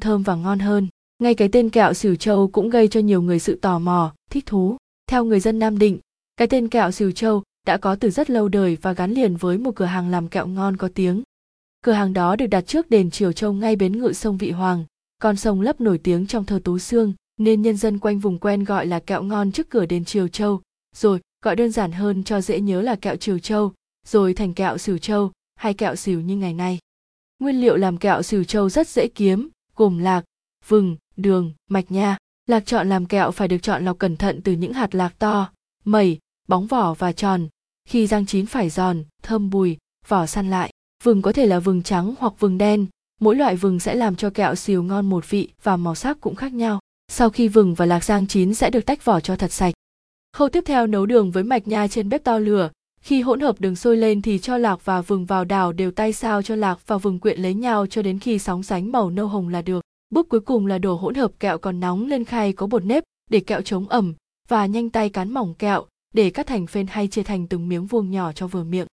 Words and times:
thơm 0.00 0.22
và 0.22 0.34
ngon 0.34 0.58
hơn. 0.58 0.88
Ngay 1.22 1.34
cái 1.34 1.48
tên 1.52 1.70
kẹo 1.70 1.94
xỉu 1.94 2.16
châu 2.16 2.48
cũng 2.48 2.70
gây 2.70 2.88
cho 2.88 3.00
nhiều 3.00 3.22
người 3.22 3.38
sự 3.38 3.58
tò 3.62 3.78
mò, 3.78 4.14
thích 4.30 4.46
thú. 4.46 4.76
Theo 5.06 5.24
người 5.24 5.40
dân 5.40 5.58
nam 5.58 5.78
định, 5.78 5.98
cái 6.36 6.48
tên 6.48 6.68
kẹo 6.68 6.90
xỉu 6.90 7.10
châu 7.10 7.42
đã 7.66 7.76
có 7.76 7.96
từ 7.96 8.10
rất 8.10 8.30
lâu 8.30 8.48
đời 8.48 8.76
và 8.82 8.92
gắn 8.92 9.12
liền 9.12 9.36
với 9.36 9.58
một 9.58 9.74
cửa 9.76 9.84
hàng 9.84 10.10
làm 10.10 10.28
kẹo 10.28 10.46
ngon 10.46 10.76
có 10.76 10.88
tiếng. 10.94 11.22
Cửa 11.84 11.92
hàng 11.92 12.12
đó 12.12 12.36
được 12.36 12.46
đặt 12.46 12.60
trước 12.66 12.90
đền 12.90 13.10
triều 13.10 13.32
châu 13.32 13.52
ngay 13.52 13.76
bến 13.76 13.98
ngự 13.98 14.12
sông 14.12 14.36
vị 14.36 14.50
hoàng, 14.50 14.84
con 15.22 15.36
sông 15.36 15.60
lấp 15.60 15.80
nổi 15.80 15.98
tiếng 15.98 16.26
trong 16.26 16.44
thơ 16.44 16.60
tú 16.64 16.78
xương 16.78 17.12
nên 17.38 17.62
nhân 17.62 17.76
dân 17.76 17.98
quanh 17.98 18.18
vùng 18.18 18.38
quen 18.38 18.64
gọi 18.64 18.86
là 18.86 19.00
kẹo 19.00 19.22
ngon 19.22 19.52
trước 19.52 19.70
cửa 19.70 19.86
đền 19.86 20.04
triều 20.04 20.28
châu. 20.28 20.60
Rồi, 20.96 21.20
gọi 21.44 21.56
đơn 21.56 21.72
giản 21.72 21.92
hơn 21.92 22.24
cho 22.24 22.40
dễ 22.40 22.60
nhớ 22.60 22.82
là 22.82 22.96
kẹo 22.96 23.16
triều 23.16 23.38
châu, 23.38 23.72
rồi 24.06 24.34
thành 24.34 24.54
kẹo 24.54 24.78
xỉu 24.78 24.98
châu 24.98 25.32
hay 25.54 25.74
kẹo 25.74 25.96
xỉu 25.96 26.20
như 26.20 26.36
ngày 26.36 26.54
nay. 26.54 26.78
Nguyên 27.38 27.60
liệu 27.60 27.76
làm 27.76 27.96
kẹo 27.96 28.22
xỉu 28.22 28.44
châu 28.44 28.70
rất 28.70 28.88
dễ 28.88 29.08
kiếm 29.08 29.48
gồm 29.80 29.98
lạc, 29.98 30.24
vừng, 30.68 30.96
đường, 31.16 31.52
mạch 31.68 31.90
nha. 31.90 32.16
Lạc 32.46 32.66
chọn 32.66 32.88
làm 32.88 33.06
kẹo 33.06 33.30
phải 33.30 33.48
được 33.48 33.58
chọn 33.62 33.84
lọc 33.84 33.98
cẩn 33.98 34.16
thận 34.16 34.40
từ 34.44 34.52
những 34.52 34.72
hạt 34.72 34.94
lạc 34.94 35.18
to 35.18 35.50
mẩy 35.84 36.18
bóng 36.48 36.66
vỏ 36.66 36.94
và 36.94 37.12
tròn. 37.12 37.48
Khi 37.88 38.06
rang 38.06 38.26
chín 38.26 38.46
phải 38.46 38.70
giòn, 38.70 39.04
thơm 39.22 39.50
bùi, 39.50 39.78
vỏ 40.08 40.26
săn 40.26 40.50
lại. 40.50 40.70
Vừng 41.04 41.22
có 41.22 41.32
thể 41.32 41.46
là 41.46 41.58
vừng 41.58 41.82
trắng 41.82 42.14
hoặc 42.18 42.32
vừng 42.38 42.58
đen. 42.58 42.86
Mỗi 43.20 43.36
loại 43.36 43.56
vừng 43.56 43.80
sẽ 43.80 43.94
làm 43.94 44.16
cho 44.16 44.30
kẹo 44.30 44.54
xìu 44.54 44.82
ngon 44.82 45.06
một 45.06 45.30
vị 45.30 45.48
và 45.62 45.76
màu 45.76 45.94
sắc 45.94 46.20
cũng 46.20 46.34
khác 46.34 46.52
nhau. 46.52 46.80
Sau 47.08 47.30
khi 47.30 47.48
vừng 47.48 47.74
và 47.74 47.86
lạc 47.86 48.04
rang 48.04 48.26
chín 48.26 48.54
sẽ 48.54 48.70
được 48.70 48.86
tách 48.86 49.04
vỏ 49.04 49.20
cho 49.20 49.36
thật 49.36 49.52
sạch. 49.52 49.74
Khâu 50.32 50.48
tiếp 50.48 50.64
theo 50.66 50.86
nấu 50.86 51.06
đường 51.06 51.30
với 51.30 51.44
mạch 51.44 51.68
nha 51.68 51.88
trên 51.88 52.08
bếp 52.08 52.24
to 52.24 52.38
lửa 52.38 52.70
khi 53.04 53.20
hỗn 53.20 53.40
hợp 53.40 53.60
đường 53.60 53.76
sôi 53.76 53.96
lên 53.96 54.22
thì 54.22 54.38
cho 54.38 54.58
lạc 54.58 54.84
và 54.84 55.00
vừng 55.00 55.26
vào 55.26 55.44
đảo 55.44 55.72
đều 55.72 55.90
tay 55.90 56.12
sao 56.12 56.42
cho 56.42 56.56
lạc 56.56 56.78
và 56.86 56.98
vừng 56.98 57.18
quyện 57.18 57.40
lấy 57.40 57.54
nhau 57.54 57.86
cho 57.86 58.02
đến 58.02 58.18
khi 58.18 58.38
sóng 58.38 58.62
sánh 58.62 58.92
màu 58.92 59.10
nâu 59.10 59.26
hồng 59.26 59.48
là 59.48 59.62
được. 59.62 59.84
Bước 60.10 60.28
cuối 60.28 60.40
cùng 60.40 60.66
là 60.66 60.78
đổ 60.78 60.94
hỗn 60.94 61.14
hợp 61.14 61.32
kẹo 61.40 61.58
còn 61.58 61.80
nóng 61.80 62.06
lên 62.06 62.24
khay 62.24 62.52
có 62.52 62.66
bột 62.66 62.84
nếp 62.84 63.04
để 63.30 63.40
kẹo 63.40 63.60
chống 63.60 63.88
ẩm 63.88 64.14
và 64.48 64.66
nhanh 64.66 64.90
tay 64.90 65.08
cán 65.10 65.34
mỏng 65.34 65.54
kẹo 65.54 65.86
để 66.14 66.30
cắt 66.30 66.46
thành 66.46 66.66
phên 66.66 66.86
hay 66.86 67.08
chia 67.08 67.22
thành 67.22 67.46
từng 67.46 67.68
miếng 67.68 67.86
vuông 67.86 68.10
nhỏ 68.10 68.32
cho 68.32 68.46
vừa 68.46 68.64
miệng. 68.64 68.86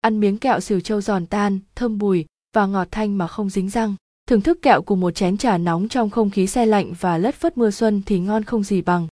Ăn 0.00 0.20
miếng 0.20 0.38
kẹo 0.38 0.60
xỉu 0.60 0.80
châu 0.80 1.00
giòn 1.00 1.26
tan, 1.26 1.58
thơm 1.74 1.98
bùi 1.98 2.26
và 2.54 2.66
ngọt 2.66 2.88
thanh 2.90 3.18
mà 3.18 3.26
không 3.26 3.50
dính 3.50 3.70
răng. 3.70 3.94
Thưởng 4.28 4.40
thức 4.40 4.58
kẹo 4.62 4.82
cùng 4.82 5.00
một 5.00 5.10
chén 5.10 5.36
trà 5.36 5.58
nóng 5.58 5.88
trong 5.88 6.10
không 6.10 6.30
khí 6.30 6.46
xe 6.46 6.66
lạnh 6.66 6.92
và 7.00 7.18
lất 7.18 7.34
phất 7.34 7.58
mưa 7.58 7.70
xuân 7.70 8.02
thì 8.06 8.18
ngon 8.18 8.44
không 8.44 8.62
gì 8.62 8.82
bằng. 8.82 9.06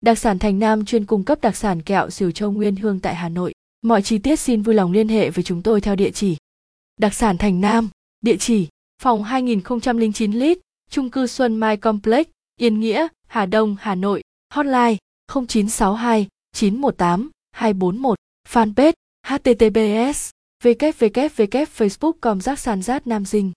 Đặc 0.00 0.18
sản 0.18 0.38
thành 0.38 0.58
nam 0.58 0.84
chuyên 0.84 1.06
cung 1.06 1.24
cấp 1.24 1.38
đặc 1.40 1.56
sản 1.56 1.82
kẹo 1.82 2.10
xỉu 2.10 2.30
châu 2.30 2.52
nguyên 2.52 2.76
hương 2.76 3.00
tại 3.00 3.14
hà 3.14 3.28
nội 3.28 3.52
mọi 3.82 4.02
chi 4.02 4.18
tiết 4.18 4.36
xin 4.36 4.62
vui 4.62 4.74
lòng 4.74 4.92
liên 4.92 5.08
hệ 5.08 5.30
với 5.30 5.44
chúng 5.44 5.62
tôi 5.62 5.80
theo 5.80 5.96
địa 5.96 6.10
chỉ 6.10 6.36
đặc 7.00 7.14
sản 7.14 7.38
thành 7.38 7.60
nam 7.60 7.88
địa 8.20 8.36
chỉ 8.36 8.68
phòng 9.02 9.24
2009 9.24 10.32
lít 10.32 10.58
trung 10.90 11.10
cư 11.10 11.26
Xuân 11.26 11.56
Mai 11.56 11.76
Complex, 11.76 12.26
Yên 12.56 12.80
Nghĩa, 12.80 13.06
Hà 13.28 13.46
Đông, 13.46 13.76
Hà 13.80 13.94
Nội, 13.94 14.22
hotline 14.54 14.96
0962 15.34 16.28
918 16.52 17.30
241, 17.52 18.18
fanpage 18.48 18.92
https 19.26 20.30
www 20.64 21.66
facebook 21.76 22.12
com 22.20 22.40
giác 22.40 22.58
sàn 22.58 22.82
giác 22.82 23.06
nam 23.06 23.24
dinh 23.24 23.48